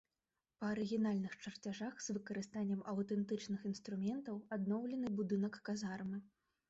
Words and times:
Па 0.61 0.69
арыгінальных 0.75 1.33
чарцяжах 1.43 1.93
з 2.05 2.15
выкарыстаннем 2.17 2.81
аўтэнтычных 2.93 3.59
інструментаў 3.73 4.41
адноўлены 4.59 5.07
будынак 5.21 5.53
казармы. 5.71 6.17